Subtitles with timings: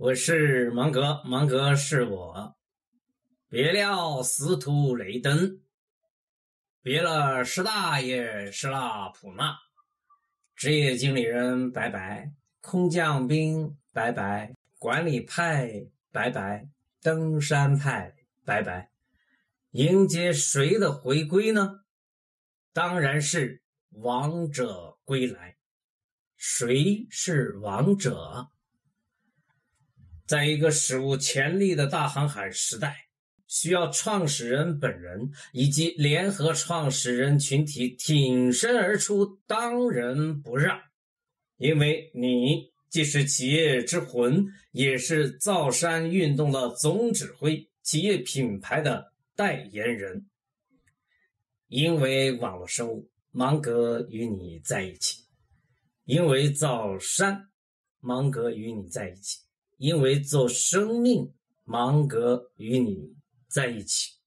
[0.00, 2.56] 我是芒格，芒格是我。
[3.48, 5.60] 别了司徒雷登，
[6.82, 9.58] 别了施大爷，施拉普纳，
[10.54, 16.68] 职业经理人拜拜，空降兵拜拜，管理派拜拜，
[17.02, 18.92] 登山派拜拜。
[19.72, 21.80] 迎接谁的回归呢？
[22.72, 25.56] 当然是王者归来。
[26.36, 28.50] 谁是王者？
[30.28, 32.94] 在一个史无前例的大航海时代，
[33.46, 40.78] 需要创始人本人以及联合创始人群体挺身而出，当仁不让。
[41.56, 50.26] 因为你既是企业之魂，也是造山运动的总指挥，企业品牌的代言人。
[51.68, 55.24] 因为网络生物，芒格与你在一起；
[56.04, 57.48] 因为造山，
[58.00, 59.47] 芒格与你在一起。
[59.78, 61.32] 因为做生命，
[61.64, 63.14] 芒格与你
[63.48, 64.17] 在一起。